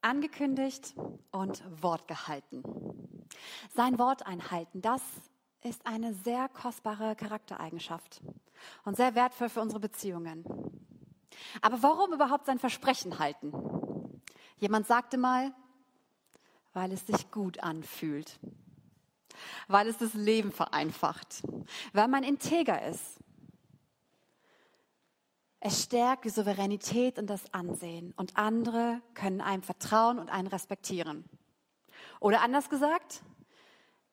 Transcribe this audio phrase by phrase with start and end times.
[0.00, 0.94] Angekündigt
[1.30, 2.62] und Wort gehalten.
[3.74, 5.02] Sein Wort einhalten, das
[5.62, 8.22] ist eine sehr kostbare Charaktereigenschaft
[8.84, 10.44] und sehr wertvoll für unsere Beziehungen.
[11.60, 13.52] Aber warum überhaupt sein Versprechen halten?
[14.58, 15.52] Jemand sagte mal,
[16.72, 18.38] weil es sich gut anfühlt,
[19.66, 21.42] weil es das Leben vereinfacht,
[21.92, 23.17] weil man integer ist,
[25.60, 31.24] es stärkt die Souveränität und das Ansehen und andere können einem vertrauen und einen respektieren.
[32.20, 33.22] Oder anders gesagt,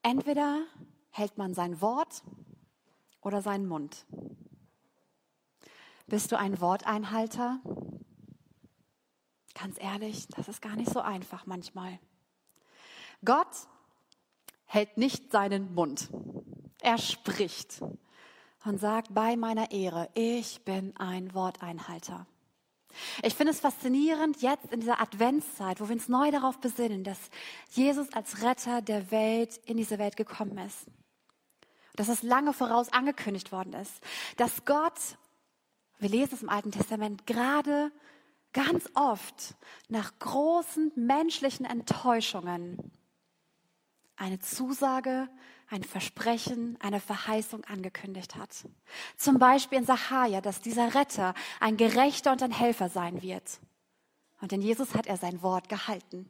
[0.02, 0.64] entweder
[1.12, 2.24] hält man sein Wort
[3.22, 4.06] oder seinen Mund.
[6.08, 7.60] Bist du ein Worteinhalter?
[9.54, 12.00] Ganz ehrlich, das ist gar nicht so einfach manchmal.
[13.24, 13.68] Gott
[14.66, 16.10] hält nicht seinen Mund.
[16.82, 17.82] Er spricht
[18.66, 22.26] und sagt bei meiner Ehre, ich bin ein Worteinhalter.
[23.24, 27.20] Ich finde es faszinierend, jetzt in dieser Adventszeit, wo wir uns neu darauf besinnen, dass
[27.70, 30.86] Jesus als Retter der Welt in diese Welt gekommen ist.
[31.96, 33.94] Dass es lange voraus angekündigt worden ist.
[34.38, 35.18] Dass Gott,
[36.00, 37.92] wir lesen es im Alten Testament, gerade
[38.54, 39.56] ganz oft
[39.90, 42.92] nach großen menschlichen Enttäuschungen
[44.16, 45.28] eine Zusage
[45.70, 48.50] ein Versprechen, eine Verheißung angekündigt hat.
[49.18, 53.60] Zum Beispiel in Sacharja, dass dieser Retter ein Gerechter und ein Helfer sein wird.
[54.42, 56.28] Und in Jesus hat er sein Wort gehalten.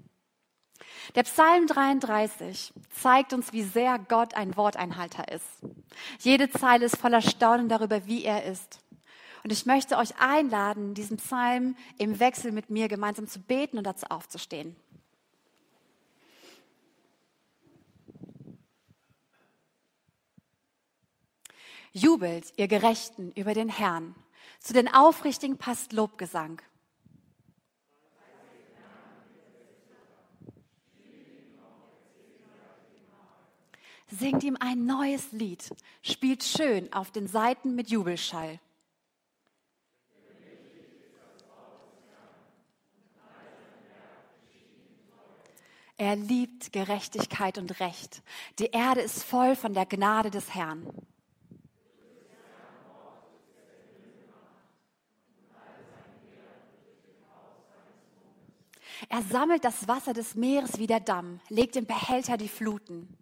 [1.16, 5.46] Der Psalm 33 zeigt uns, wie sehr Gott ein Worteinhalter ist.
[6.20, 8.80] Jede Zeile ist voller Staunen darüber, wie er ist.
[9.44, 13.84] Und ich möchte euch einladen, diesen Psalm im Wechsel mit mir gemeinsam zu beten und
[13.86, 14.76] dazu aufzustehen.
[21.98, 24.16] Jubelt, ihr Gerechten, über den Herrn.
[24.60, 26.62] Zu den Aufrichtigen passt Lobgesang.
[34.08, 38.60] Singt ihm ein neues Lied, spielt schön auf den Seiten mit Jubelschall.
[45.96, 48.22] Er liebt Gerechtigkeit und Recht.
[48.60, 50.86] Die Erde ist voll von der Gnade des Herrn.
[59.10, 63.18] Er sammelt das Wasser des Meeres wie der Damm, legt im Behälter die Fluten.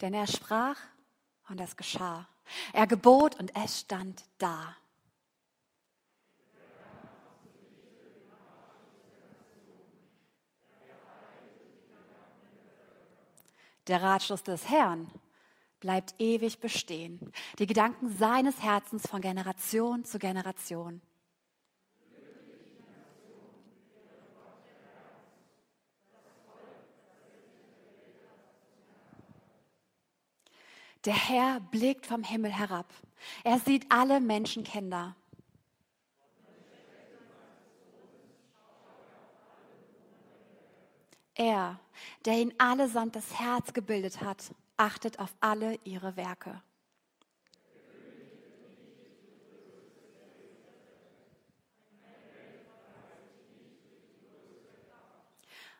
[0.00, 0.78] Denn er sprach
[1.48, 2.28] und es geschah.
[2.72, 4.76] Er gebot und es stand da.
[13.86, 15.10] Der Ratschluss des Herrn
[15.84, 17.20] bleibt ewig bestehen.
[17.58, 21.02] Die Gedanken seines Herzens von Generation zu Generation.
[31.04, 32.90] Der Herr blickt vom Himmel herab.
[33.44, 35.14] Er sieht alle Menschenkinder.
[41.34, 41.78] Er,
[42.24, 46.62] der ihn allesamt das Herz gebildet hat achtet auf alle ihre Werke.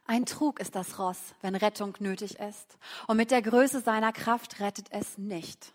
[0.07, 4.61] Ein Trug ist das Ross, wenn Rettung nötig ist, und mit der Größe seiner Kraft
[4.61, 5.73] rettet es nicht.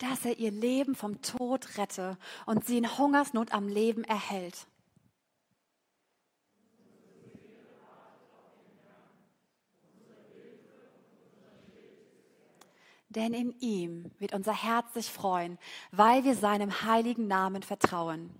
[0.00, 2.16] Dass er ihr Leben vom Tod rette
[2.46, 4.66] und sie in Hungersnot am Leben erhält.
[13.10, 15.58] Denn in ihm wird unser Herz sich freuen,
[15.90, 18.30] weil wir seinem heiligen Namen vertrauen.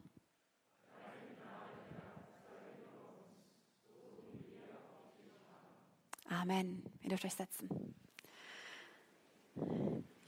[6.28, 6.84] Amen.
[7.02, 7.94] Ihr dürft euch setzen.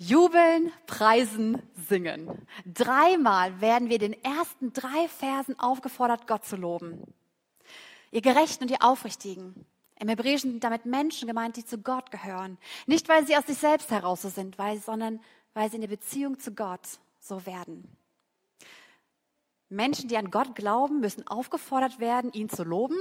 [0.05, 2.45] Jubeln, preisen, singen.
[2.67, 7.03] Dreimal werden wir den ersten drei Versen aufgefordert, Gott zu loben.
[8.11, 9.65] Ihr Gerechten und ihr Aufrichtigen.
[10.01, 12.59] Im Hebräischen sind damit Menschen gemeint, die zu Gott gehören.
[12.87, 15.21] Nicht, weil sie aus sich selbst heraus so sind, weil, sondern
[15.55, 17.97] weil sie in der Beziehung zu Gott so werden.
[19.69, 22.97] Menschen, die an Gott glauben, müssen aufgefordert werden, ihn zu loben.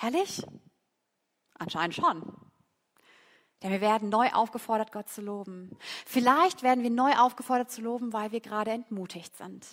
[0.00, 0.42] Ehrlich?
[1.58, 2.34] Anscheinend schon.
[3.62, 5.76] Denn wir werden neu aufgefordert, Gott zu loben.
[6.04, 9.66] Vielleicht werden wir neu aufgefordert zu loben, weil wir gerade entmutigt sind.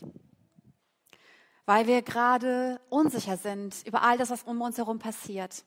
[1.70, 5.64] weil wir gerade unsicher sind über all das, was um uns herum passiert,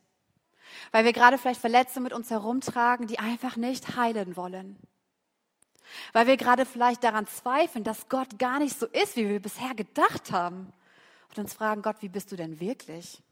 [0.90, 4.80] weil wir gerade vielleicht Verletzungen mit uns herumtragen, die einfach nicht heilen wollen,
[6.12, 9.76] weil wir gerade vielleicht daran zweifeln, dass Gott gar nicht so ist, wie wir bisher
[9.76, 10.72] gedacht haben
[11.30, 13.22] und uns fragen, Gott, wie bist du denn wirklich?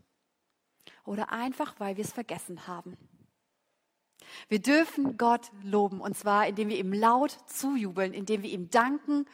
[1.04, 2.96] Oder einfach, weil wir es vergessen haben.
[4.48, 9.26] Wir dürfen Gott loben, und zwar indem wir ihm laut zujubeln, indem wir ihm danken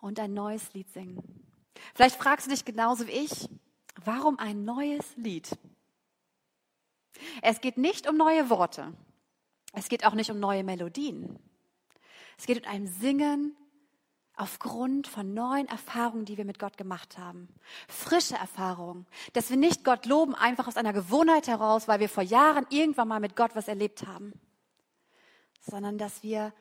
[0.00, 1.22] und ein neues Lied singen.
[1.94, 3.48] Vielleicht fragst du dich genauso wie ich,
[4.04, 5.56] warum ein neues Lied?
[7.40, 8.92] Es geht nicht um neue Worte.
[9.72, 11.38] Es geht auch nicht um neue Melodien.
[12.36, 13.56] Es geht um ein Singen
[14.36, 17.48] aufgrund von neuen Erfahrungen, die wir mit Gott gemacht haben.
[17.88, 19.06] Frische Erfahrungen.
[19.34, 23.08] Dass wir nicht Gott loben, einfach aus einer Gewohnheit heraus, weil wir vor Jahren irgendwann
[23.08, 24.32] mal mit Gott was erlebt haben,
[25.60, 26.52] sondern dass wir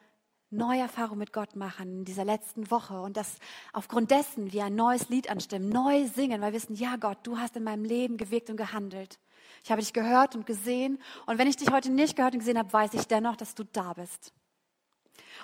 [0.49, 3.37] neue Erfahrungen mit Gott machen in dieser letzten Woche und dass
[3.71, 7.37] aufgrund dessen wir ein neues Lied anstimmen, neu singen, weil wir wissen, ja Gott, du
[7.37, 9.17] hast in meinem Leben gewirkt und gehandelt.
[9.63, 12.57] Ich habe dich gehört und gesehen und wenn ich dich heute nicht gehört und gesehen
[12.57, 14.33] habe, weiß ich dennoch, dass du da bist.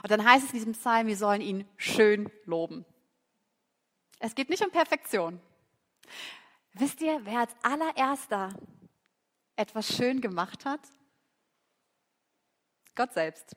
[0.03, 2.85] Und dann heißt es in diesem Psalm, wir sollen ihn schön loben.
[4.19, 5.39] Es geht nicht um Perfektion.
[6.73, 8.49] Wisst ihr, wer als allererster
[9.55, 10.81] etwas schön gemacht hat?
[12.95, 13.55] Gott selbst.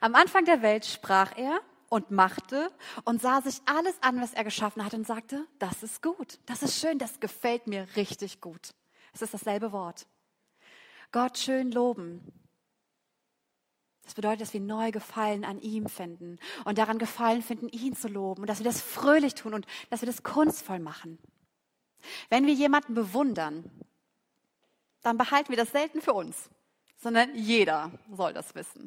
[0.00, 2.72] Am Anfang der Welt sprach er und machte
[3.04, 6.62] und sah sich alles an, was er geschaffen hat und sagte, das ist gut, das
[6.62, 8.70] ist schön, das gefällt mir richtig gut.
[9.12, 10.06] Es ist dasselbe Wort.
[11.12, 12.32] Gott schön loben.
[14.06, 18.06] Das bedeutet, dass wir neu Gefallen an ihm finden und daran Gefallen finden, ihn zu
[18.06, 21.18] loben und dass wir das fröhlich tun und dass wir das kunstvoll machen.
[22.28, 23.68] Wenn wir jemanden bewundern,
[25.02, 26.50] dann behalten wir das selten für uns,
[26.98, 28.86] sondern jeder soll das wissen.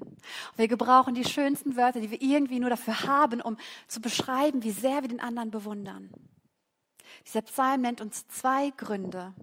[0.55, 3.57] Wir gebrauchen die schönsten Wörter, die wir irgendwie nur dafür haben, um
[3.89, 6.11] zu beschreiben, wie sehr wir den anderen bewundern.
[7.25, 9.33] Dieser Psalm nennt uns zwei Gründe,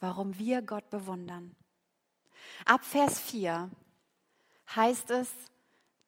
[0.00, 1.54] warum wir Gott bewundern.
[2.64, 3.70] Ab Vers 4
[4.74, 5.28] heißt es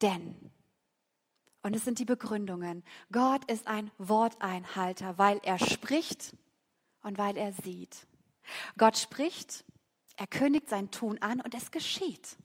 [0.03, 0.51] denn.
[1.63, 2.85] Und es sind die Begründungen.
[3.13, 6.35] Gott ist ein Worteinhalter, weil er spricht
[7.03, 8.07] und weil er sieht.
[8.79, 9.65] Gott spricht,
[10.17, 12.37] er kündigt sein Tun an und es geschieht.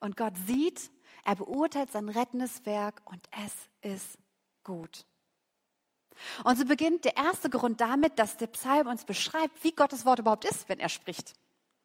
[0.00, 0.90] Und Gott sieht,
[1.24, 3.52] er beurteilt sein rettendes Werk und es
[3.92, 4.18] ist
[4.62, 5.06] gut.
[6.44, 10.20] Und so beginnt der erste Grund damit, dass der Psalm uns beschreibt, wie Gottes Wort
[10.20, 11.34] überhaupt ist, wenn er spricht.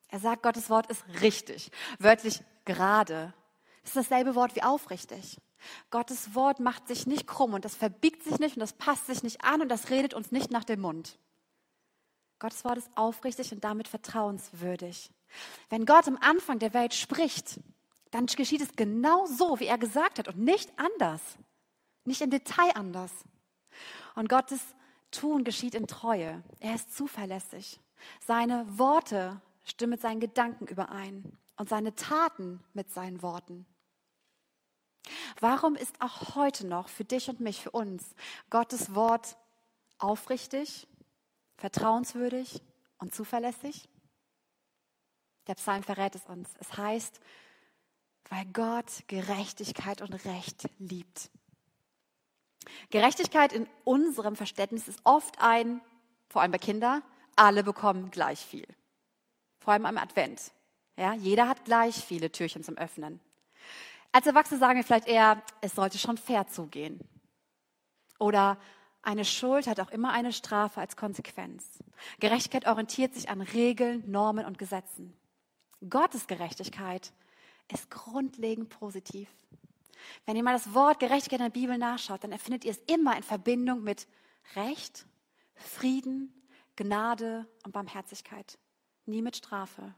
[0.07, 3.33] Er sagt, Gottes Wort ist richtig, wörtlich gerade,
[3.83, 5.37] das ist dasselbe Wort wie aufrichtig.
[5.89, 9.23] Gottes Wort macht sich nicht krumm und das verbiegt sich nicht und das passt sich
[9.23, 11.17] nicht an und das redet uns nicht nach dem Mund.
[12.39, 15.11] Gottes Wort ist aufrichtig und damit vertrauenswürdig.
[15.69, 17.59] Wenn Gott am Anfang der Welt spricht,
[18.09, 21.21] dann geschieht es genau so, wie er gesagt hat und nicht anders.
[22.03, 23.11] Nicht im Detail anders.
[24.15, 24.59] Und Gottes
[25.11, 26.43] Tun geschieht in Treue.
[26.59, 27.79] Er ist zuverlässig.
[28.25, 33.65] Seine Worte stimmen mit seinen Gedanken überein und seine Taten mit seinen Worten.
[35.39, 38.15] Warum ist auch heute noch für dich und mich, für uns,
[38.49, 39.37] Gottes Wort
[39.97, 40.87] aufrichtig,
[41.57, 42.61] vertrauenswürdig
[42.97, 43.89] und zuverlässig?
[45.47, 46.49] Der Psalm verrät es uns.
[46.59, 47.19] Es heißt,
[48.29, 51.29] weil Gott Gerechtigkeit und Recht liebt.
[52.89, 55.81] Gerechtigkeit in unserem Verständnis ist oft ein,
[56.29, 57.03] vor allem bei Kindern,
[57.35, 58.67] alle bekommen gleich viel.
[59.59, 60.51] Vor allem am Advent.
[60.97, 63.19] Ja, jeder hat gleich viele Türchen zum Öffnen.
[64.11, 66.99] Als Erwachsene sagen wir vielleicht eher, es sollte schon fair zugehen.
[68.19, 68.57] Oder
[69.01, 71.79] eine Schuld hat auch immer eine Strafe als Konsequenz.
[72.19, 75.17] Gerechtigkeit orientiert sich an Regeln, Normen und Gesetzen.
[75.89, 77.13] Gottes Gerechtigkeit
[77.71, 79.29] ist grundlegend positiv.
[80.25, 83.15] Wenn ihr mal das Wort Gerechtigkeit in der Bibel nachschaut, dann erfindet ihr es immer
[83.15, 84.07] in Verbindung mit
[84.55, 85.05] Recht,
[85.55, 86.33] Frieden,
[86.75, 88.59] Gnade und Barmherzigkeit.
[89.05, 89.95] Nie mit Strafe.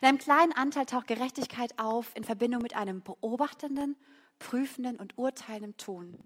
[0.00, 3.96] In einem kleinen Anteil taucht Gerechtigkeit auf in Verbindung mit einem beobachtenden,
[4.38, 6.18] prüfenden und urteilenden Tun.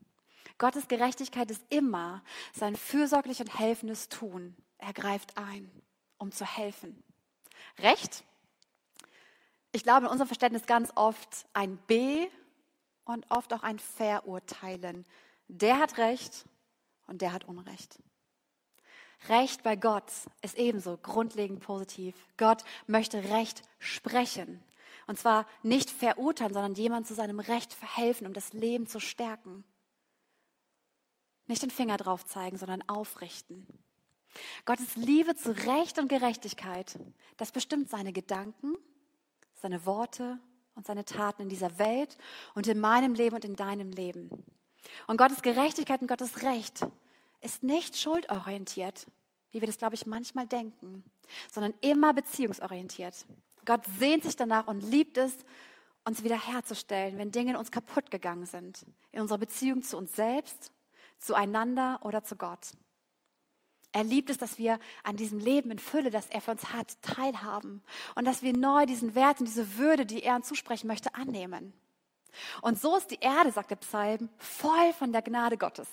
[0.59, 2.23] Gottes Gerechtigkeit ist immer
[2.53, 4.57] sein fürsorglich und helfendes Tun.
[4.79, 5.71] Er greift ein,
[6.19, 7.03] um zu helfen.
[7.79, 8.25] Recht?
[9.73, 12.29] Ich glaube in unserem Verständnis ganz oft ein B
[13.05, 15.05] und oft auch ein Verurteilen.
[15.49, 16.45] Der hat Recht
[17.07, 17.99] und der hat Unrecht.
[19.29, 20.11] Recht bei Gott
[20.43, 22.15] ist ebenso grundlegend positiv.
[22.37, 24.63] Gott möchte Recht sprechen.
[25.07, 29.65] Und zwar nicht verurteilen, sondern jemand zu seinem Recht verhelfen, um das Leben zu stärken.
[31.47, 33.67] Nicht den Finger drauf zeigen, sondern aufrichten.
[34.65, 36.99] Gottes Liebe zu Recht und Gerechtigkeit,
[37.37, 38.75] das bestimmt seine Gedanken,
[39.55, 40.39] seine Worte
[40.75, 42.17] und seine Taten in dieser Welt
[42.55, 44.31] und in meinem Leben und in deinem Leben.
[45.07, 46.87] Und Gottes Gerechtigkeit und Gottes Recht
[47.45, 49.07] ist nicht schuldorientiert.
[49.51, 51.05] wie wir das, glaube ich, manchmal denken,
[51.53, 53.15] sondern immer beziehungsorientiert.
[53.65, 55.33] Gott sehnt sich danach und liebt es,
[56.05, 60.73] uns wiederherzustellen, wenn Dinge in uns kaputt gegangen sind, in unserer Beziehung zu uns selbst,
[61.19, 62.73] zueinander oder zu Gott.
[63.93, 67.01] Er liebt es, dass wir an diesem Leben in Fülle, das er für uns hat,
[67.01, 67.81] teilhaben
[68.17, 71.73] und dass wir neu diesen Wert und diese Würde, die er uns zusprechen möchte, annehmen.
[72.61, 75.87] Und so ist die Erde, sagt der Psalm, voll von der Gnade Gottes.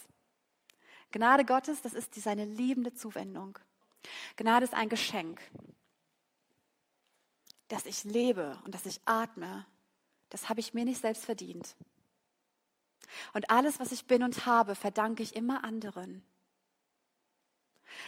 [1.12, 3.58] Gnade Gottes, das ist die, seine liebende Zuwendung.
[4.36, 5.42] Gnade ist ein Geschenk,
[7.68, 9.66] dass ich lebe und dass ich atme
[10.32, 11.76] das habe ich mir nicht selbst verdient.
[13.34, 16.24] Und alles, was ich bin und habe, verdanke ich immer anderen.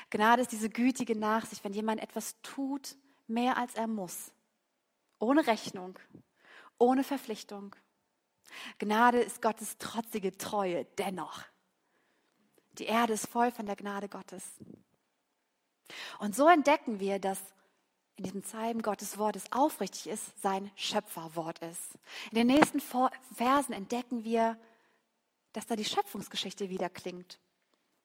[0.10, 2.96] Gnade ist diese gütige Nachsicht, wenn jemand etwas tut,
[3.28, 4.32] mehr als er muss.
[5.20, 6.00] Ohne Rechnung,
[6.78, 7.76] ohne Verpflichtung.
[8.80, 11.44] Gnade ist Gottes trotzige Treue dennoch.
[12.74, 14.44] Die Erde ist voll von der Gnade Gottes.
[16.20, 17.40] Und so entdecken wir, dass
[18.16, 21.96] in diesem Psalm Gottes Wort es aufrichtig ist, sein Schöpferwort ist.
[22.32, 24.58] In den nächsten Versen entdecken wir,
[25.52, 27.40] dass da die Schöpfungsgeschichte wieder klingt.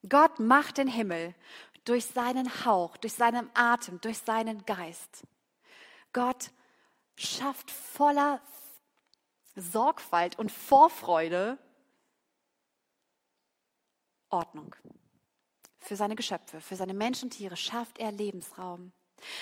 [0.09, 1.35] Gott macht den Himmel
[1.85, 5.23] durch seinen Hauch, durch seinen Atem, durch seinen Geist.
[6.13, 6.51] Gott
[7.17, 8.41] schafft voller
[9.57, 11.59] Sorgfalt und Vorfreude
[14.31, 14.75] Ordnung.
[15.79, 18.93] Für seine Geschöpfe, für seine Menschen und Tiere schafft er Lebensraum.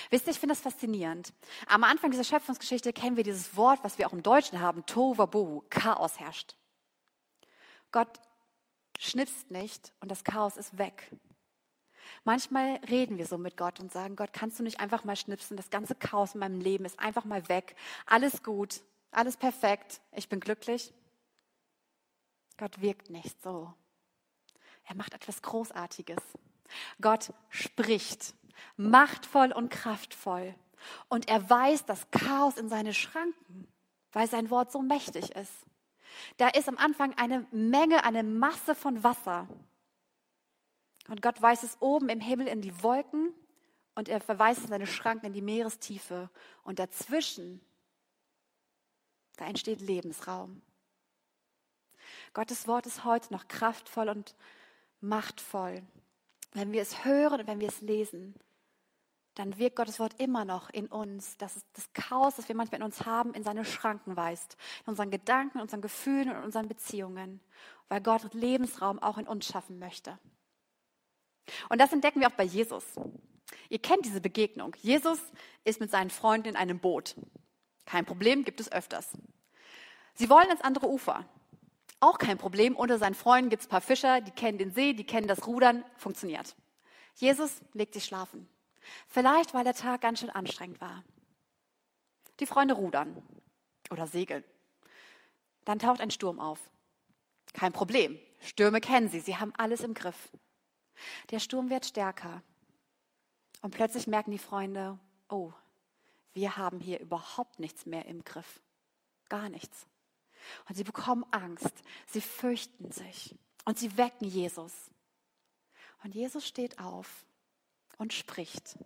[0.09, 1.33] Wisst ihr, ich finde das faszinierend.
[1.67, 5.63] Am Anfang dieser Schöpfungsgeschichte kennen wir dieses Wort, was wir auch im Deutschen haben, Tohuwabohu,
[5.69, 6.55] Chaos herrscht.
[7.91, 8.19] Gott
[8.97, 11.11] schnipst nicht und das Chaos ist weg.
[12.23, 15.57] Manchmal reden wir so mit Gott und sagen, Gott, kannst du nicht einfach mal schnipsen,
[15.57, 17.75] das ganze Chaos in meinem Leben ist einfach mal weg,
[18.05, 20.93] alles gut, alles perfekt, ich bin glücklich.
[22.57, 23.73] Gott wirkt nicht so.
[24.87, 26.21] Er macht etwas Großartiges.
[27.01, 28.33] Gott spricht
[28.75, 30.55] machtvoll und kraftvoll.
[31.09, 33.67] Und er weist das Chaos in seine Schranken,
[34.11, 35.53] weil sein Wort so mächtig ist.
[36.37, 39.47] Da ist am Anfang eine Menge, eine Masse von Wasser.
[41.09, 43.33] Und Gott weist es oben im Himmel in die Wolken
[43.95, 46.29] und er verweist in seine Schranken in die Meerestiefe.
[46.63, 47.61] Und dazwischen,
[49.37, 50.61] da entsteht Lebensraum.
[52.33, 54.35] Gottes Wort ist heute noch kraftvoll und
[55.01, 55.83] machtvoll.
[56.53, 58.35] Wenn wir es hören und wenn wir es lesen,
[59.35, 62.85] dann wirkt Gottes Wort immer noch in uns, dass das Chaos, das wir manchmal in
[62.85, 64.57] uns haben, in seine Schranken weist.
[64.85, 67.39] In unseren Gedanken, in unseren Gefühlen und in unseren Beziehungen.
[67.87, 70.17] Weil Gott Lebensraum auch in uns schaffen möchte.
[71.69, 72.83] Und das entdecken wir auch bei Jesus.
[73.69, 74.75] Ihr kennt diese Begegnung.
[74.81, 75.19] Jesus
[75.63, 77.15] ist mit seinen Freunden in einem Boot.
[77.85, 79.11] Kein Problem, gibt es öfters.
[80.15, 81.25] Sie wollen ins andere Ufer.
[81.99, 82.75] Auch kein Problem.
[82.75, 85.47] Unter seinen Freunden gibt es ein paar Fischer, die kennen den See, die kennen das
[85.47, 86.55] Rudern, funktioniert.
[87.15, 88.47] Jesus legt sich schlafen.
[89.07, 91.03] Vielleicht, weil der Tag ganz schön anstrengend war.
[92.39, 93.23] Die Freunde rudern
[93.89, 94.43] oder segeln.
[95.65, 96.59] Dann taucht ein Sturm auf.
[97.53, 98.19] Kein Problem.
[98.39, 99.19] Stürme kennen sie.
[99.19, 100.29] Sie haben alles im Griff.
[101.31, 102.43] Der Sturm wird stärker.
[103.61, 104.99] Und plötzlich merken die Freunde,
[105.29, 105.51] oh,
[106.33, 108.61] wir haben hier überhaupt nichts mehr im Griff.
[109.29, 109.87] Gar nichts.
[110.67, 111.73] Und sie bekommen Angst.
[112.07, 113.35] Sie fürchten sich.
[113.65, 114.73] Und sie wecken Jesus.
[116.03, 117.25] Und Jesus steht auf
[117.97, 118.77] und spricht.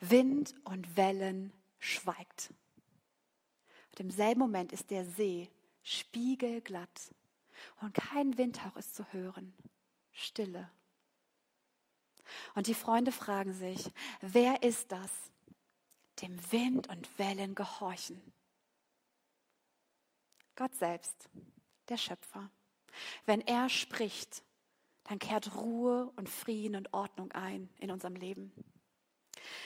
[0.00, 2.52] Wind und Wellen schweigt.
[3.92, 5.48] Und im selben Moment ist der See
[5.82, 7.14] spiegelglatt
[7.80, 9.54] und kein Windhauch ist zu hören.
[10.12, 10.70] Stille.
[12.54, 13.90] Und die Freunde fragen sich,
[14.20, 15.10] wer ist das,
[16.22, 18.20] dem Wind und Wellen gehorchen?
[20.60, 21.30] Gott selbst,
[21.88, 22.50] der Schöpfer.
[23.24, 24.42] Wenn er spricht,
[25.04, 28.52] dann kehrt Ruhe und Frieden und Ordnung ein in unserem Leben.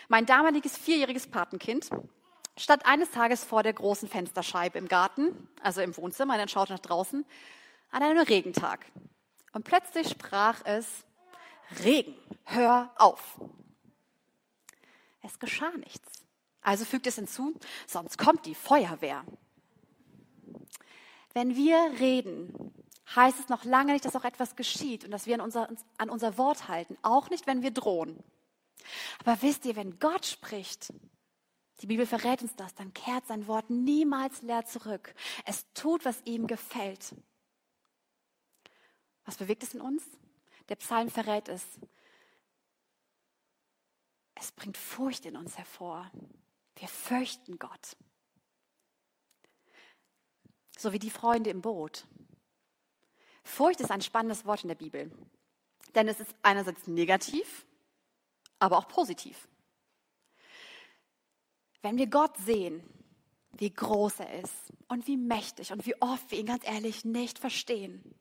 [0.07, 1.91] Mein damaliges vierjähriges Patenkind
[2.57, 6.79] stand eines Tages vor der großen Fensterscheibe im Garten, also im Wohnzimmer, dann schaute nach
[6.79, 7.27] draußen,
[7.91, 8.87] an einem Regentag.
[9.53, 10.87] Und plötzlich sprach es,
[11.83, 13.41] Regen, hör auf.
[15.23, 16.23] Es geschah nichts.
[16.61, 17.59] Also fügt es hinzu,
[17.89, 19.25] sonst kommt die Feuerwehr.
[21.35, 22.73] Wenn wir reden,
[23.15, 26.09] heißt es noch lange nicht, dass auch etwas geschieht und dass wir an unser, an
[26.09, 26.97] unser Wort halten.
[27.03, 28.23] Auch nicht, wenn wir drohen.
[29.19, 30.93] Aber wisst ihr, wenn Gott spricht,
[31.81, 35.15] die Bibel verrät uns das, dann kehrt sein Wort niemals leer zurück.
[35.45, 37.15] Es tut, was ihm gefällt.
[39.25, 40.05] Was bewegt es in uns?
[40.69, 41.63] Der Psalm verrät es.
[44.35, 46.11] Es bringt Furcht in uns hervor.
[46.77, 47.97] Wir fürchten Gott.
[50.77, 52.07] So wie die Freunde im Boot.
[53.43, 55.11] Furcht ist ein spannendes Wort in der Bibel,
[55.95, 57.67] denn es ist einerseits negativ,
[58.59, 59.49] aber auch positiv.
[61.83, 62.83] Wenn wir Gott sehen,
[63.53, 67.39] wie groß er ist und wie mächtig und wie oft wir ihn ganz ehrlich nicht
[67.39, 68.15] verstehen,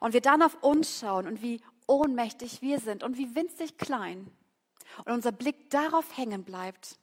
[0.00, 4.30] und wir dann auf uns schauen und wie ohnmächtig wir sind und wie winzig klein
[5.04, 6.98] und unser Blick darauf hängen bleibt,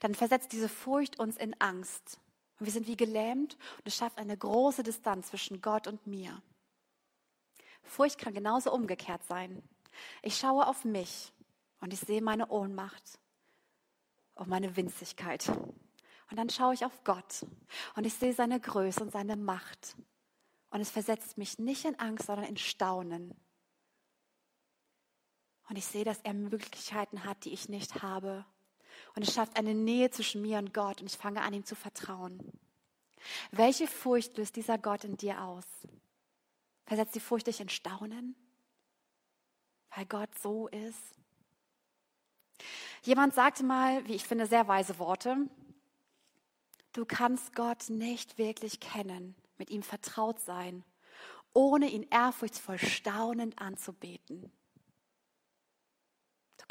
[0.00, 2.18] dann versetzt diese Furcht uns in Angst.
[2.58, 6.40] Und wir sind wie gelähmt und es schafft eine große Distanz zwischen Gott und mir.
[7.82, 9.62] Furcht kann genauso umgekehrt sein.
[10.22, 11.32] Ich schaue auf mich
[11.80, 13.18] und ich sehe meine Ohnmacht
[14.34, 15.48] und meine Winzigkeit.
[16.30, 17.44] Und dann schaue ich auf Gott
[17.94, 19.96] und ich sehe seine Größe und seine Macht.
[20.70, 23.34] Und es versetzt mich nicht in Angst, sondern in Staunen.
[25.68, 28.44] Und ich sehe, dass er Möglichkeiten hat, die ich nicht habe.
[29.14, 31.76] Und es schafft eine Nähe zwischen mir und Gott und ich fange an, ihm zu
[31.76, 32.40] vertrauen.
[33.52, 35.64] Welche Furcht löst dieser Gott in dir aus?
[36.86, 38.34] Versetzt die Furcht dich in Staunen?
[39.94, 40.98] Weil Gott so ist?
[43.02, 45.36] Jemand sagte mal, wie ich finde, sehr weise Worte.
[46.92, 50.84] Du kannst Gott nicht wirklich kennen, mit ihm vertraut sein,
[51.52, 54.52] ohne ihn ehrfurchtsvoll staunend anzubeten.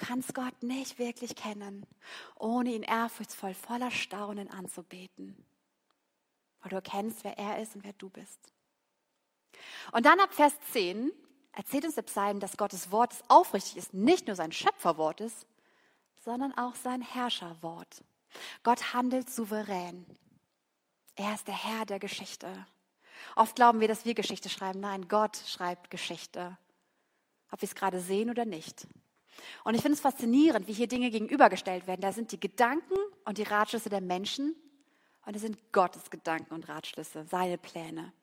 [0.06, 1.86] Kannst Gott nicht wirklich kennen,
[2.36, 5.46] ohne ihn ehrfurchtsvoll voller Staunen anzubeten.
[6.60, 8.40] Weil du erkennst, wer er ist und wer du bist.
[9.94, 11.10] Und dann ab Vers 10
[11.54, 15.48] erzählt uns der Psalm, dass Gottes Wort aufrichtig ist, nicht nur sein Schöpferwort ist,
[16.26, 18.04] sondern auch sein Herrscherwort.
[18.64, 20.06] Gott handelt souverän.
[21.16, 22.66] Er ist der Herr der Geschichte.
[23.38, 24.82] Oft glauben wir, dass wir Geschichte schreiben.
[24.82, 26.58] Nein, Gott schreibt Geschichte.
[27.52, 28.86] Ob wir es gerade sehen oder nicht.
[29.64, 32.02] Und ich finde es faszinierend, wie hier Dinge gegenübergestellt werden.
[32.02, 34.56] Da sind die Gedanken und die Ratschlüsse der Menschen
[35.26, 38.14] und es sind Gottes Gedanken und Ratschlüsse, seine Pläne.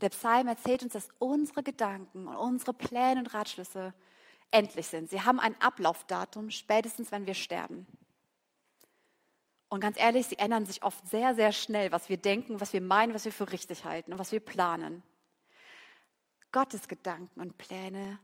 [0.00, 3.94] Der Psalm erzählt uns, dass unsere Gedanken und unsere Pläne und Ratschlüsse
[4.50, 5.10] endlich sind.
[5.10, 7.86] Sie haben ein Ablaufdatum, spätestens wenn wir sterben.
[9.68, 12.82] Und ganz ehrlich, sie ändern sich oft sehr, sehr schnell, was wir denken, was wir
[12.82, 15.02] meinen, was wir für richtig halten und was wir planen.
[16.52, 18.18] Gottes Gedanken und Pläne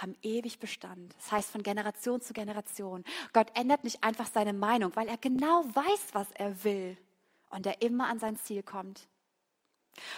[0.00, 1.14] haben ewig Bestand.
[1.16, 3.04] Das heißt von Generation zu Generation.
[3.32, 6.96] Gott ändert nicht einfach seine Meinung, weil er genau weiß, was er will
[7.50, 9.08] und er immer an sein Ziel kommt.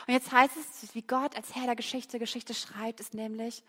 [0.07, 3.63] Und jetzt heißt es, wie Gott als Herr der Geschichte Geschichte schreibt, ist nämlich,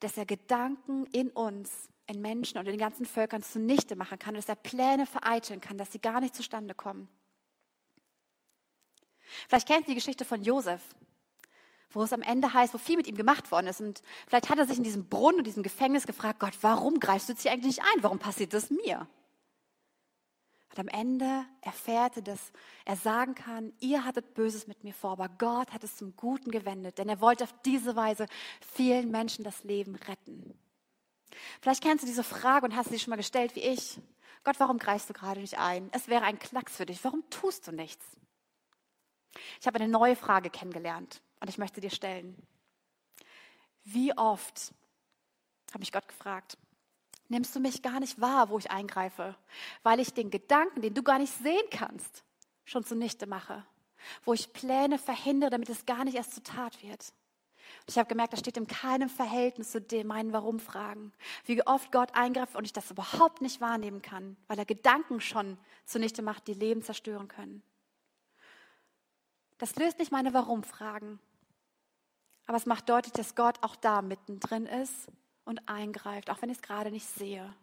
[0.00, 4.34] dass er Gedanken in uns, in Menschen und in den ganzen Völkern zunichte machen kann,
[4.34, 7.08] dass er Pläne vereiteln kann, dass sie gar nicht zustande kommen.
[9.48, 10.82] Vielleicht kennt ihr die Geschichte von Josef
[11.94, 13.80] wo es am Ende heißt, wo viel mit ihm gemacht worden ist.
[13.80, 17.28] Und vielleicht hat er sich in diesem Brunnen und diesem Gefängnis gefragt, Gott, warum greifst
[17.28, 18.02] du jetzt hier eigentlich nicht ein?
[18.02, 19.06] Warum passiert das mir?
[20.70, 22.52] Und am Ende erfährt er, dass
[22.84, 26.50] er sagen kann, ihr hattet Böses mit mir vor, aber Gott hat es zum Guten
[26.50, 28.26] gewendet, denn er wollte auf diese Weise
[28.60, 30.58] vielen Menschen das Leben retten.
[31.60, 34.00] Vielleicht kennst du diese Frage und hast sie schon mal gestellt wie ich.
[34.42, 35.88] Gott, warum greifst du gerade nicht ein?
[35.92, 37.02] Es wäre ein Klacks für dich.
[37.04, 38.04] Warum tust du nichts?
[39.60, 41.22] Ich habe eine neue Frage kennengelernt.
[41.44, 42.34] Und ich möchte dir stellen,
[43.84, 44.72] wie oft,
[45.74, 46.56] habe ich Gott gefragt,
[47.28, 49.36] nimmst du mich gar nicht wahr, wo ich eingreife,
[49.82, 52.24] weil ich den Gedanken, den du gar nicht sehen kannst,
[52.64, 53.62] schon zunichte mache,
[54.24, 57.12] wo ich Pläne verhindere, damit es gar nicht erst zur Tat wird.
[57.80, 61.12] Und ich habe gemerkt, das steht in keinem Verhältnis zu dem meinen Warum-Fragen.
[61.44, 65.58] Wie oft Gott eingreift und ich das überhaupt nicht wahrnehmen kann, weil er Gedanken schon
[65.84, 67.62] zunichte macht, die Leben zerstören können.
[69.58, 71.20] Das löst nicht meine Warum-Fragen,
[72.46, 75.08] aber es macht deutlich, dass Gott auch da mittendrin ist
[75.44, 77.54] und eingreift, auch wenn ich es gerade nicht sehe.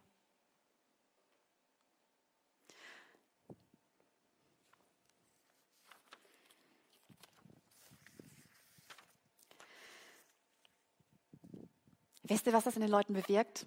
[12.23, 13.65] Wisst ihr, was das in den Leuten bewirkt?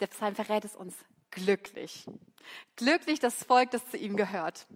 [0.00, 0.96] Der Psalm verrät es uns.
[1.30, 2.04] Glücklich.
[2.74, 4.66] Glücklich das Volk, das zu ihm gehört,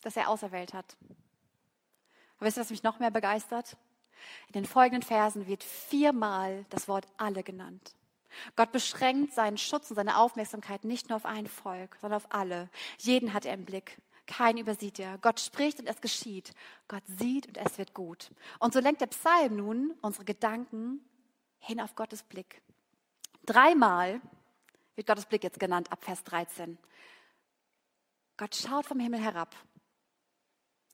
[0.00, 0.96] das er auserwählt hat.
[2.36, 3.76] Aber wisst ihr, was mich noch mehr begeistert?
[4.48, 7.94] In den folgenden Versen wird viermal das Wort alle genannt.
[8.56, 12.68] Gott beschränkt seinen Schutz und seine Aufmerksamkeit nicht nur auf ein Volk, sondern auf alle.
[12.98, 14.00] Jeden hat er im Blick.
[14.26, 15.18] Keinen übersieht er.
[15.18, 16.54] Gott spricht und es geschieht.
[16.88, 18.30] Gott sieht und es wird gut.
[18.58, 21.04] Und so lenkt der Psalm nun unsere Gedanken
[21.58, 22.62] hin auf Gottes Blick.
[23.44, 24.20] Dreimal
[24.94, 26.78] wird Gottes Blick jetzt genannt ab Vers 13.
[28.36, 29.54] Gott schaut vom Himmel herab.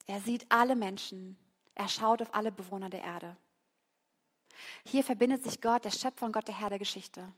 [0.07, 1.37] Er sieht alle Menschen.
[1.75, 3.37] Er schaut auf alle Bewohner der Erde.
[4.85, 7.31] Hier verbindet sich Gott, der Schöpfer und Gott, der Herr der Geschichte.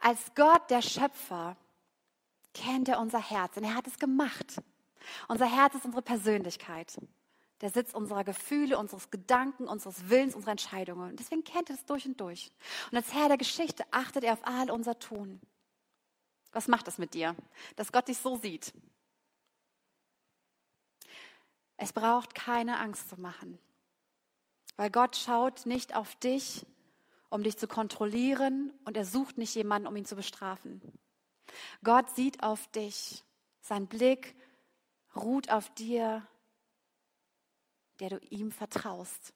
[0.00, 1.56] Als Gott, der Schöpfer,
[2.54, 4.60] kennt er unser Herz und er hat es gemacht.
[5.28, 6.98] Unser Herz ist unsere Persönlichkeit.
[7.60, 11.10] der Sitz unserer Gefühle, unseres Gedanken, unseres Willens, unserer Entscheidungen.
[11.10, 12.52] Und deswegen kennt er es durch und durch.
[12.90, 15.40] Und als Herr der Geschichte achtet er auf all unser Tun.
[16.52, 17.34] Was macht das mit dir,
[17.76, 18.72] dass Gott dich so sieht?
[21.78, 23.58] Es braucht keine Angst zu machen,
[24.76, 26.66] weil Gott schaut nicht auf dich,
[27.30, 30.82] um dich zu kontrollieren und er sucht nicht jemanden, um ihn zu bestrafen.
[31.84, 33.24] Gott sieht auf dich.
[33.60, 34.34] Sein Blick
[35.14, 36.26] ruht auf dir,
[38.00, 39.32] der du ihm vertraust,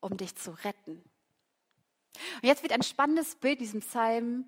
[0.00, 1.02] um dich zu retten.
[2.42, 4.44] Und jetzt wird ein spannendes Bild in diesem Psalm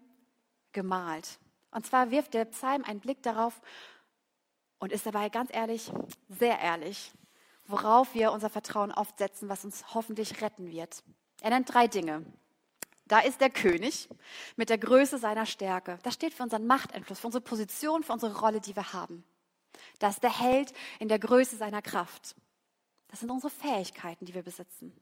[0.73, 1.39] gemalt.
[1.71, 3.61] Und zwar wirft der Psalm einen Blick darauf
[4.79, 5.91] und ist dabei ganz ehrlich,
[6.29, 7.13] sehr ehrlich,
[7.73, 11.03] worauf wir unser Vertrauen oft setzen, was uns hoffentlich retten wird.
[11.41, 12.25] Er nennt drei Dinge.
[13.07, 14.09] Da ist der König
[14.57, 15.99] mit der Größe seiner Stärke.
[16.03, 19.25] Das steht für unseren Machteinfluss, für unsere Position, für unsere Rolle, die wir haben.
[19.99, 22.37] Das ist der Held in der Größe seiner Kraft.
[23.09, 24.93] Das sind unsere Fähigkeiten, die wir besitzen.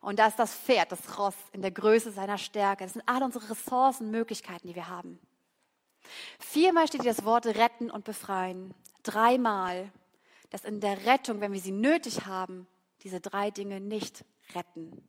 [0.00, 2.84] Und da ist das Pferd, das Ross in der Größe seiner Stärke.
[2.84, 5.18] Das sind alle unsere Ressourcen, Möglichkeiten, die wir haben.
[6.38, 8.74] Viermal steht hier das Wort retten und befreien.
[9.02, 9.90] Dreimal,
[10.50, 12.66] dass in der Rettung, wenn wir sie nötig haben,
[13.02, 15.08] diese drei Dinge nicht retten.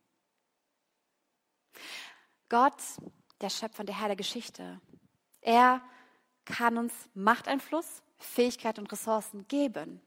[2.49, 2.81] Gott,
[3.41, 4.81] der Schöpfer und der Herr der Geschichte,
[5.41, 5.81] er
[6.45, 10.01] kann uns Machteinfluss, Fähigkeit und Ressourcen geben,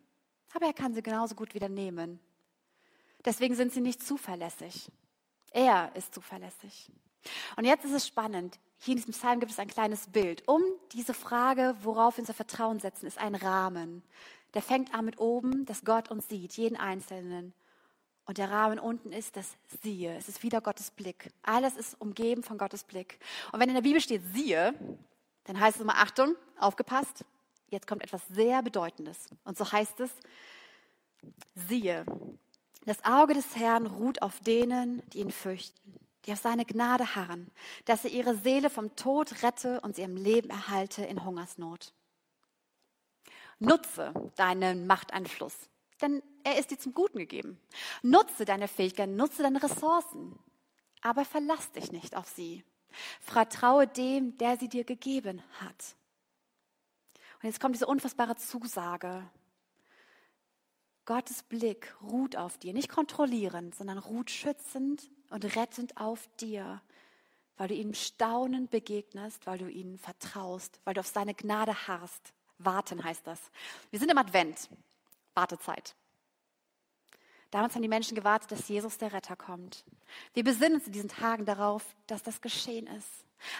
[0.55, 2.21] aber er kann sie genauso gut wieder nehmen.
[3.25, 4.91] Deswegen sind sie nicht zuverlässig.
[5.53, 6.91] Er ist zuverlässig.
[7.57, 8.59] Und jetzt ist es spannend.
[8.79, 10.47] Hier in diesem Psalm gibt es ein kleines Bild.
[10.49, 14.03] Um diese Frage, worauf wir unser Vertrauen setzen, ist ein Rahmen.
[14.55, 17.55] Der fängt an mit oben, dass Gott uns sieht, jeden Einzelnen.
[18.25, 20.17] Und der Rahmen unten ist das Siehe.
[20.17, 21.33] Es ist wieder Gottes Blick.
[21.43, 23.19] Alles ist umgeben von Gottes Blick.
[23.51, 24.75] Und wenn in der Bibel steht Siehe,
[25.45, 27.25] dann heißt es immer Achtung, aufgepasst.
[27.69, 29.29] Jetzt kommt etwas sehr Bedeutendes.
[29.45, 30.11] Und so heißt es,
[31.55, 32.05] siehe,
[32.85, 35.95] das Auge des Herrn ruht auf denen, die ihn fürchten,
[36.27, 37.51] die auf seine Gnade harren,
[37.85, 41.93] dass er ihre Seele vom Tod rette und sie im Leben erhalte in Hungersnot.
[43.63, 45.55] Nutze deinen Machteinfluss,
[46.01, 47.61] denn er ist dir zum Guten gegeben.
[48.03, 50.39] Nutze deine Fähigkeiten, nutze deine Ressourcen,
[51.01, 52.65] aber verlass dich nicht auf sie.
[53.21, 55.97] Vertraue dem, der sie dir gegeben hat.
[57.43, 59.29] Und jetzt kommt diese unfassbare Zusage.
[61.05, 66.81] Gottes Blick ruht auf dir, nicht kontrollierend, sondern ruht schützend und rettend auf dir,
[67.57, 72.33] weil du ihm staunend begegnest, weil du ihm vertraust, weil du auf seine Gnade harrst.
[72.59, 73.41] Warten heißt das.
[73.91, 74.69] Wir sind im Advent,
[75.35, 75.95] Wartezeit.
[77.51, 79.85] Damals haben die Menschen gewartet, dass Jesus der Retter kommt.
[80.33, 83.09] Wir besinnen uns in diesen Tagen darauf, dass das geschehen ist.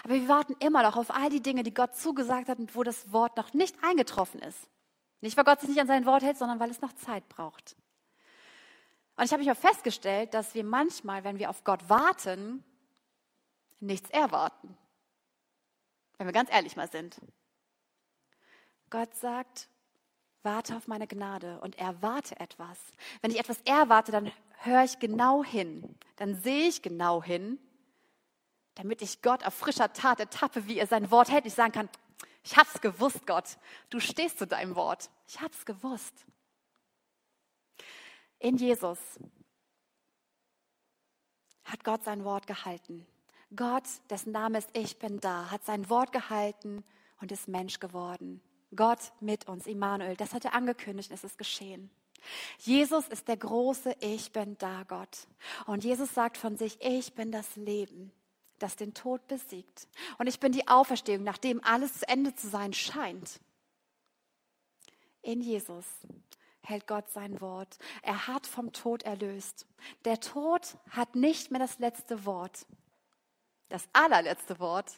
[0.03, 2.83] Aber wir warten immer noch auf all die Dinge, die Gott zugesagt hat und wo
[2.83, 4.67] das Wort noch nicht eingetroffen ist.
[5.21, 7.75] Nicht, weil Gott sich nicht an sein Wort hält, sondern weil es noch Zeit braucht.
[9.15, 12.63] Und ich habe mich auch festgestellt, dass wir manchmal, wenn wir auf Gott warten,
[13.79, 14.75] nichts erwarten.
[16.17, 17.21] Wenn wir ganz ehrlich mal sind.
[18.93, 19.69] Gott sagt,
[20.43, 22.77] warte auf meine Gnade und erwarte etwas.
[23.23, 25.97] Wenn ich etwas erwarte, dann höre ich genau hin.
[26.17, 27.57] Dann sehe ich genau hin,
[28.75, 31.47] damit ich Gott auf frischer Tat ertappe, wie er sein Wort hält.
[31.47, 31.89] Ich sagen kann,
[32.43, 33.57] ich hab's gewusst, Gott.
[33.89, 35.09] Du stehst zu deinem Wort.
[35.27, 36.13] Ich hab's gewusst.
[38.37, 38.99] In Jesus
[41.63, 43.07] hat Gott sein Wort gehalten.
[43.55, 46.83] Gott, dessen Name ist Ich bin da, hat sein Wort gehalten
[47.21, 48.39] und ist Mensch geworden.
[48.75, 51.89] Gott mit uns, Immanuel, das hat er angekündigt und es ist geschehen.
[52.59, 55.27] Jesus ist der große Ich bin da Gott.
[55.65, 58.13] Und Jesus sagt von sich, ich bin das Leben
[58.63, 59.87] das den Tod besiegt.
[60.17, 63.39] Und ich bin die Auferstehung, nachdem alles zu Ende zu sein scheint.
[65.21, 65.85] In Jesus
[66.61, 67.77] hält Gott sein Wort.
[68.01, 69.67] Er hat vom Tod erlöst.
[70.05, 72.65] Der Tod hat nicht mehr das letzte Wort.
[73.67, 74.95] Das allerletzte Wort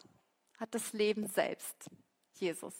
[0.58, 1.90] hat das Leben selbst,
[2.34, 2.74] Jesus.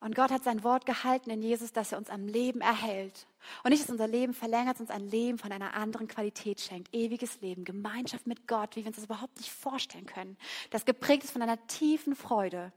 [0.00, 3.26] Und Gott hat sein Wort gehalten in Jesus, dass er uns am Leben erhält.
[3.64, 6.94] Und nicht, dass unser Leben verlängert, uns ein Leben von einer anderen Qualität schenkt.
[6.94, 10.36] Ewiges Leben, Gemeinschaft mit Gott, wie wir uns das überhaupt nicht vorstellen können.
[10.70, 12.72] Das geprägt ist von einer tiefen Freude,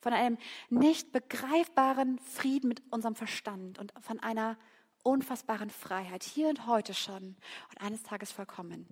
[0.00, 0.38] von einem
[0.70, 4.56] nicht begreifbaren Frieden mit unserem Verstand und von einer
[5.02, 7.36] unfassbaren Freiheit, hier und heute schon
[7.70, 8.88] und eines Tages vollkommen.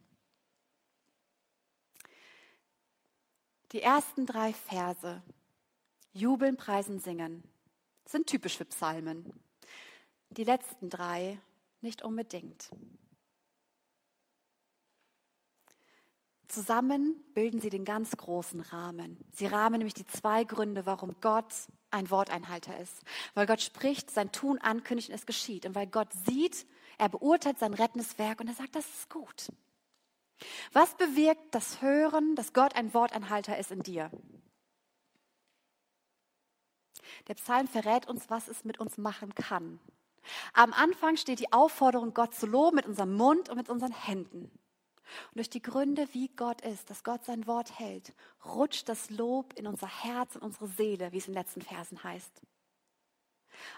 [3.73, 5.23] Die ersten drei Verse,
[6.13, 7.45] jubeln, preisen, singen,
[8.11, 9.33] sind typisch für Psalmen.
[10.31, 11.39] Die letzten drei
[11.81, 12.71] nicht unbedingt.
[16.49, 19.19] Zusammen bilden sie den ganz großen Rahmen.
[19.33, 21.55] Sie rahmen nämlich die zwei Gründe, warum Gott
[21.93, 23.03] ein Worteinhalter ist.
[23.35, 25.65] Weil Gott spricht, sein Tun ankündigt und es geschieht.
[25.65, 26.67] Und weil Gott sieht,
[27.01, 29.49] Er beurteilt sein rettendes Werk und er sagt, das ist gut.
[30.75, 34.11] Was bewirkt das Hören, dass Gott ein Worteinhalter ist in dir?
[37.29, 39.79] Der Psalm verrät uns, was es mit uns machen kann.
[40.53, 44.51] Am Anfang steht die Aufforderung, Gott zu loben mit unserem Mund und mit unseren Händen.
[45.29, 48.13] Und durch die Gründe, wie Gott ist, dass Gott sein Wort hält,
[48.45, 52.03] rutscht das Lob in unser Herz und unsere Seele, wie es in den letzten Versen
[52.03, 52.43] heißt.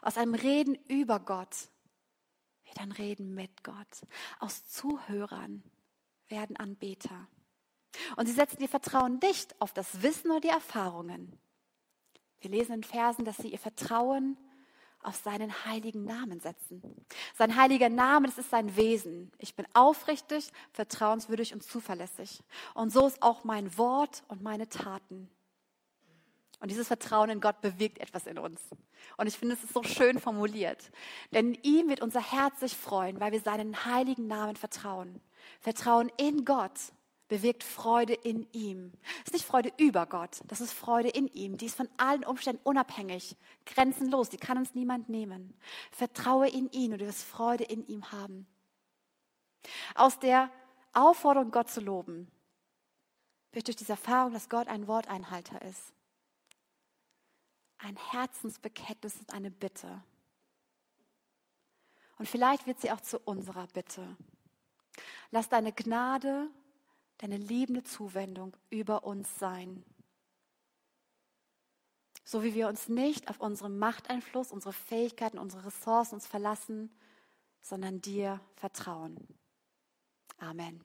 [0.02, 1.68] Aus einem Reden über Gott
[2.64, 4.06] wird ein Reden mit Gott.
[4.38, 5.62] Aus Zuhörern
[6.28, 7.28] werden Anbeter.
[8.16, 11.38] Und sie setzen ihr Vertrauen nicht auf das Wissen oder die Erfahrungen.
[12.42, 14.36] Wir lesen in Versen, dass sie ihr Vertrauen
[15.02, 17.06] auf seinen heiligen Namen setzen.
[17.34, 19.32] Sein heiliger Name, das ist sein Wesen.
[19.38, 22.42] Ich bin aufrichtig, vertrauenswürdig und zuverlässig.
[22.74, 25.28] Und so ist auch mein Wort und meine Taten.
[26.60, 28.60] Und dieses Vertrauen in Gott bewirkt etwas in uns.
[29.16, 30.92] Und ich finde, es ist so schön formuliert.
[31.32, 35.20] Denn ihm wird unser Herz sich freuen, weil wir seinen heiligen Namen vertrauen.
[35.60, 36.78] Vertrauen in Gott
[37.32, 38.92] bewirkt Freude in ihm.
[39.20, 41.56] Es ist nicht Freude über Gott, das ist Freude in ihm.
[41.56, 45.58] Die ist von allen Umständen unabhängig, grenzenlos, die kann uns niemand nehmen.
[45.92, 48.46] Vertraue in ihn und du wirst Freude in ihm haben.
[49.94, 50.50] Aus der
[50.92, 52.30] Aufforderung, Gott zu loben,
[53.52, 55.94] wird durch diese Erfahrung, dass Gott ein Worteinhalter ist,
[57.78, 60.02] ein Herzensbekenntnis und eine Bitte.
[62.18, 64.18] Und vielleicht wird sie auch zu unserer Bitte.
[65.30, 66.50] Lass deine Gnade
[67.22, 69.84] deine liebende Zuwendung über uns sein.
[72.24, 76.90] So wie wir uns nicht auf unseren Machteinfluss, unsere Fähigkeiten, unsere Ressourcen uns verlassen,
[77.60, 79.16] sondern dir vertrauen.
[80.38, 80.84] Amen.